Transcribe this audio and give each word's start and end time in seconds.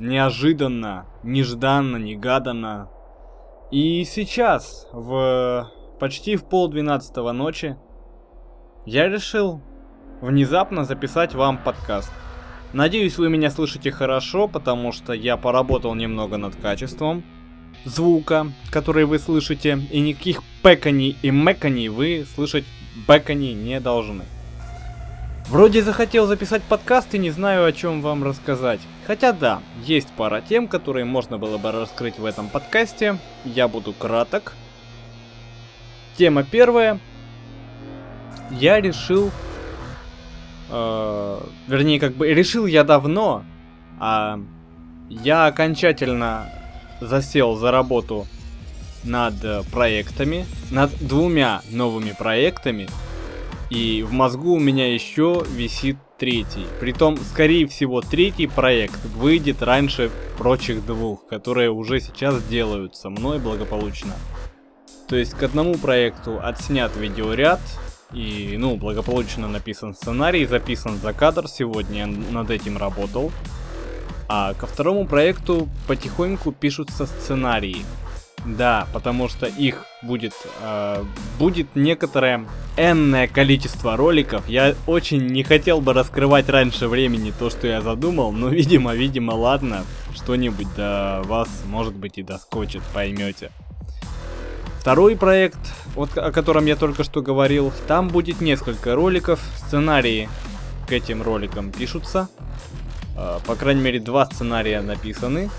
неожиданно, 0.00 1.06
нежданно, 1.22 1.96
негаданно. 1.96 2.88
И 3.70 4.04
сейчас, 4.04 4.88
в 4.92 5.70
почти 6.00 6.36
в 6.36 6.44
полдвенадцатого 6.44 7.32
ночи, 7.32 7.76
я 8.86 9.08
решил 9.08 9.60
внезапно 10.20 10.84
записать 10.84 11.34
вам 11.34 11.58
подкаст. 11.58 12.10
Надеюсь, 12.72 13.18
вы 13.18 13.28
меня 13.28 13.50
слышите 13.50 13.90
хорошо, 13.90 14.48
потому 14.48 14.92
что 14.92 15.12
я 15.12 15.36
поработал 15.36 15.94
немного 15.94 16.36
над 16.36 16.56
качеством 16.56 17.22
звука, 17.84 18.46
который 18.70 19.04
вы 19.04 19.18
слышите, 19.18 19.78
и 19.90 20.00
никаких 20.00 20.42
пеканий 20.62 21.16
и 21.22 21.30
меканий 21.30 21.88
вы 21.88 22.26
слышать 22.34 22.64
беканий 23.08 23.54
не 23.54 23.80
должны. 23.80 24.24
Вроде 25.50 25.82
захотел 25.82 26.28
записать 26.28 26.62
подкаст 26.62 27.12
и 27.16 27.18
не 27.18 27.32
знаю, 27.32 27.64
о 27.64 27.72
чем 27.72 28.02
вам 28.02 28.22
рассказать. 28.22 28.78
Хотя 29.04 29.32
да, 29.32 29.60
есть 29.82 30.06
пара 30.16 30.40
тем, 30.40 30.68
которые 30.68 31.04
можно 31.04 31.38
было 31.38 31.58
бы 31.58 31.72
раскрыть 31.72 32.20
в 32.20 32.24
этом 32.24 32.48
подкасте. 32.48 33.18
Я 33.44 33.66
буду 33.66 33.92
краток. 33.92 34.52
Тема 36.16 36.44
первая. 36.44 37.00
Я 38.52 38.80
решил... 38.80 39.32
Э, 40.70 41.40
вернее, 41.66 41.98
как 41.98 42.14
бы 42.14 42.28
решил 42.32 42.66
я 42.66 42.84
давно, 42.84 43.42
а 43.98 44.38
я 45.08 45.46
окончательно 45.46 46.46
засел 47.00 47.56
за 47.56 47.72
работу 47.72 48.28
над 49.02 49.34
проектами, 49.72 50.46
над 50.70 50.92
двумя 51.04 51.62
новыми 51.70 52.12
проектами, 52.16 52.86
и 53.70 54.02
в 54.02 54.12
мозгу 54.12 54.54
у 54.54 54.58
меня 54.58 54.92
еще 54.92 55.44
висит 55.48 55.96
третий. 56.18 56.66
Притом, 56.80 57.16
скорее 57.16 57.66
всего, 57.66 58.02
третий 58.02 58.48
проект 58.48 59.02
выйдет 59.16 59.62
раньше 59.62 60.10
прочих 60.36 60.84
двух, 60.84 61.26
которые 61.26 61.70
уже 61.70 62.00
сейчас 62.00 62.42
делаются 62.44 63.08
мной 63.08 63.38
благополучно. 63.38 64.12
То 65.08 65.16
есть 65.16 65.34
к 65.34 65.42
одному 65.42 65.76
проекту 65.76 66.40
отснят 66.42 66.94
видеоряд, 66.96 67.60
и, 68.12 68.56
ну, 68.58 68.76
благополучно 68.76 69.46
написан 69.46 69.94
сценарий, 69.94 70.44
записан 70.46 70.98
за 70.98 71.12
кадр, 71.12 71.46
сегодня 71.48 72.06
над 72.06 72.50
этим 72.50 72.76
работал. 72.76 73.30
А 74.28 74.54
ко 74.54 74.66
второму 74.66 75.06
проекту 75.06 75.68
потихоньку 75.86 76.52
пишутся 76.52 77.06
сценарии. 77.06 77.84
Да, 78.46 78.86
потому 78.92 79.28
что 79.28 79.46
их 79.46 79.84
будет, 80.02 80.32
э, 80.62 81.04
будет 81.38 81.76
некоторое 81.76 82.46
энное 82.76 83.28
количество 83.28 83.96
роликов. 83.96 84.48
Я 84.48 84.74
очень 84.86 85.26
не 85.26 85.42
хотел 85.42 85.80
бы 85.80 85.92
раскрывать 85.92 86.48
раньше 86.48 86.88
времени 86.88 87.32
то, 87.38 87.50
что 87.50 87.66
я 87.66 87.82
задумал, 87.82 88.32
но, 88.32 88.48
видимо, 88.48 88.94
видимо, 88.94 89.32
ладно, 89.32 89.84
что-нибудь 90.14 90.74
до 90.74 91.22
вас, 91.24 91.48
может 91.66 91.94
быть, 91.94 92.16
и 92.16 92.22
доскочит, 92.22 92.82
поймете. 92.94 93.50
Второй 94.80 95.16
проект, 95.16 95.58
вот 95.94 96.16
о 96.16 96.32
котором 96.32 96.64
я 96.64 96.76
только 96.76 97.04
что 97.04 97.20
говорил, 97.20 97.70
там 97.86 98.08
будет 98.08 98.40
несколько 98.40 98.94
роликов, 98.94 99.38
сценарии 99.58 100.30
к 100.88 100.92
этим 100.92 101.22
роликам 101.22 101.70
пишутся. 101.70 102.28
Э, 103.18 103.38
по 103.46 103.54
крайней 103.54 103.82
мере, 103.82 104.00
два 104.00 104.24
сценария 104.24 104.80
написаны, 104.80 105.50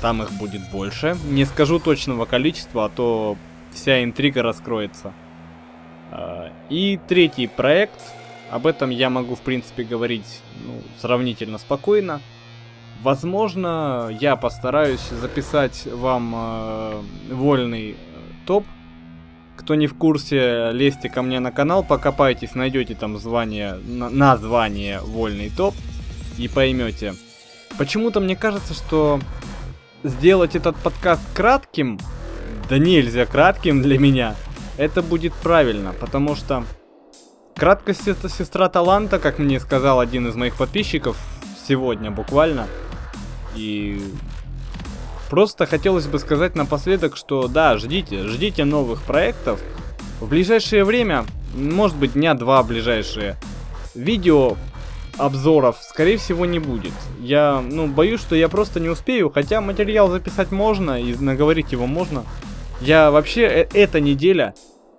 там 0.00 0.22
их 0.22 0.32
будет 0.32 0.62
больше. 0.70 1.16
Не 1.28 1.44
скажу 1.44 1.78
точного 1.78 2.24
количества, 2.24 2.86
а 2.86 2.88
то 2.88 3.36
вся 3.72 4.02
интрига 4.02 4.42
раскроется. 4.42 5.12
Э, 6.10 6.50
и 6.68 6.98
третий 7.08 7.46
проект, 7.46 8.00
об 8.50 8.66
этом 8.66 8.90
я 8.90 9.10
могу, 9.10 9.34
в 9.34 9.40
принципе, 9.40 9.84
говорить 9.84 10.40
ну, 10.64 10.82
сравнительно 11.00 11.58
спокойно. 11.58 12.20
Возможно, 13.02 14.10
я 14.20 14.36
постараюсь 14.36 15.08
записать 15.08 15.86
вам 15.86 16.34
э, 16.34 17.02
вольный 17.30 17.96
топ. 18.46 18.64
Кто 19.56 19.74
не 19.74 19.86
в 19.86 19.94
курсе, 19.94 20.70
лезьте 20.72 21.08
ко 21.10 21.22
мне 21.22 21.38
на 21.38 21.52
канал, 21.52 21.84
покопайтесь, 21.84 22.54
найдете 22.54 22.94
там 22.94 23.18
звание, 23.18 23.74
на, 23.74 24.08
название 24.08 25.00
вольный 25.00 25.50
топ 25.50 25.74
и 26.38 26.48
поймете, 26.48 27.14
Почему-то 27.80 28.20
мне 28.20 28.36
кажется, 28.36 28.74
что 28.74 29.20
сделать 30.04 30.54
этот 30.54 30.76
подкаст 30.76 31.22
кратким, 31.32 31.98
да 32.68 32.76
нельзя 32.76 33.24
кратким 33.24 33.80
для 33.80 33.98
меня, 33.98 34.34
это 34.76 35.00
будет 35.00 35.32
правильно, 35.32 35.94
потому 35.98 36.34
что 36.36 36.64
краткость 37.56 38.06
это 38.06 38.28
сестра 38.28 38.68
таланта, 38.68 39.18
как 39.18 39.38
мне 39.38 39.58
сказал 39.58 39.98
один 39.98 40.28
из 40.28 40.34
моих 40.34 40.56
подписчиков 40.56 41.16
сегодня 41.66 42.10
буквально. 42.10 42.66
И 43.56 44.12
просто 45.30 45.64
хотелось 45.64 46.06
бы 46.06 46.18
сказать 46.18 46.56
напоследок, 46.56 47.16
что 47.16 47.48
да, 47.48 47.78
ждите, 47.78 48.28
ждите 48.28 48.66
новых 48.66 49.00
проектов. 49.00 49.58
В 50.20 50.28
ближайшее 50.28 50.84
время, 50.84 51.24
может 51.54 51.96
быть 51.96 52.12
дня 52.12 52.34
два 52.34 52.62
ближайшие, 52.62 53.38
видео 53.94 54.58
обзоров, 55.18 55.76
скорее 55.82 56.16
всего, 56.16 56.46
не 56.46 56.58
будет. 56.58 56.92
Я, 57.20 57.62
ну, 57.66 57.86
боюсь, 57.86 58.20
что 58.20 58.34
я 58.34 58.48
просто 58.48 58.80
не 58.80 58.88
успею, 58.88 59.30
хотя 59.30 59.60
материал 59.60 60.10
записать 60.10 60.50
можно 60.50 61.00
и 61.00 61.14
наговорить 61.16 61.72
его 61.72 61.86
можно. 61.86 62.24
Я 62.80 63.10
вообще, 63.10 63.42
э 63.42 63.68
эта 63.74 64.00
неделя, 64.00 64.54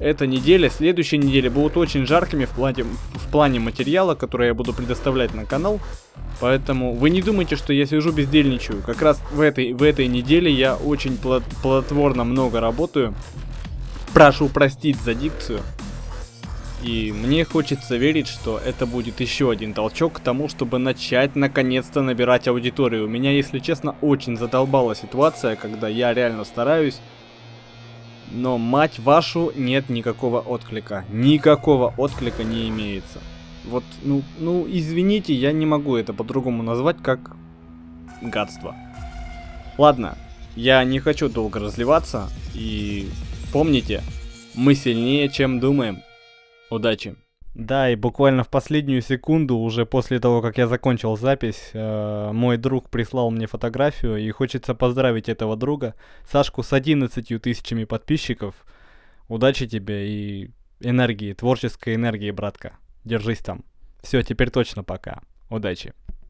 эта 0.00 0.26
неделя, 0.26 0.70
следующая 0.70 1.18
неделя 1.18 1.50
будут 1.50 1.76
очень 1.76 2.06
жаркими 2.06 2.44
в 2.44 2.50
плане, 2.50 2.84
в 2.84 3.30
плане 3.30 3.60
материала, 3.60 4.14
который 4.14 4.48
я 4.48 4.54
буду 4.54 4.72
предоставлять 4.72 5.34
на 5.34 5.44
канал. 5.44 5.80
Поэтому 6.40 6.94
вы 6.94 7.10
не 7.10 7.22
думайте, 7.22 7.56
что 7.56 7.72
я 7.72 7.86
сижу 7.86 8.12
бездельничаю. 8.12 8.82
Как 8.82 9.02
раз 9.02 9.20
в 9.32 9.40
этой, 9.40 9.72
в 9.72 9.82
этой 9.82 10.08
неделе 10.08 10.50
я 10.50 10.76
очень 10.76 11.16
плодотворно 11.62 12.24
много 12.24 12.60
работаю. 12.60 13.14
Прошу 14.12 14.48
простить 14.48 14.96
за 15.00 15.14
дикцию. 15.14 15.60
И 16.84 17.12
мне 17.12 17.44
хочется 17.46 17.96
верить, 17.96 18.28
что 18.28 18.58
это 18.58 18.84
будет 18.84 19.18
еще 19.20 19.50
один 19.50 19.72
толчок 19.72 20.14
к 20.14 20.20
тому, 20.20 20.48
чтобы 20.50 20.78
начать 20.78 21.34
наконец-то 21.34 22.02
набирать 22.02 22.46
аудиторию. 22.46 23.06
У 23.06 23.08
меня, 23.08 23.32
если 23.32 23.58
честно, 23.58 23.96
очень 24.02 24.36
задолбала 24.36 24.94
ситуация, 24.94 25.56
когда 25.56 25.88
я 25.88 26.12
реально 26.12 26.44
стараюсь, 26.44 27.00
но, 28.30 28.58
мать 28.58 28.98
вашу, 28.98 29.50
нет 29.56 29.88
никакого 29.88 30.40
отклика. 30.40 31.06
Никакого 31.10 31.94
отклика 31.96 32.44
не 32.44 32.68
имеется. 32.68 33.18
Вот, 33.64 33.84
ну, 34.02 34.22
ну, 34.38 34.66
извините, 34.68 35.32
я 35.32 35.52
не 35.52 35.64
могу 35.64 35.96
это 35.96 36.12
по-другому 36.12 36.62
назвать, 36.62 36.98
как 37.02 37.34
гадство. 38.20 38.76
Ладно, 39.78 40.18
я 40.54 40.84
не 40.84 40.98
хочу 40.98 41.30
долго 41.30 41.60
разливаться, 41.60 42.28
и 42.52 43.08
помните, 43.54 44.02
мы 44.54 44.74
сильнее, 44.74 45.30
чем 45.30 45.60
думаем. 45.60 46.03
Удачи. 46.74 47.16
Да, 47.54 47.88
и 47.88 47.94
буквально 47.94 48.42
в 48.42 48.48
последнюю 48.48 49.00
секунду, 49.00 49.56
уже 49.56 49.86
после 49.86 50.18
того, 50.18 50.42
как 50.42 50.58
я 50.58 50.66
закончил 50.66 51.16
запись, 51.16 51.70
э, 51.72 52.30
мой 52.32 52.56
друг 52.56 52.90
прислал 52.90 53.30
мне 53.30 53.46
фотографию, 53.46 54.16
и 54.16 54.28
хочется 54.32 54.74
поздравить 54.74 55.28
этого 55.28 55.56
друга, 55.56 55.94
Сашку 56.28 56.64
с 56.64 56.72
11 56.72 57.40
тысячами 57.40 57.84
подписчиков. 57.84 58.56
Удачи 59.28 59.68
тебе 59.68 60.08
и 60.08 60.50
энергии, 60.80 61.32
творческой 61.32 61.94
энергии, 61.94 62.32
братка. 62.32 62.72
Держись 63.04 63.38
там. 63.38 63.64
Все, 64.02 64.22
теперь 64.22 64.50
точно 64.50 64.82
пока. 64.82 65.22
Удачи. 65.50 65.94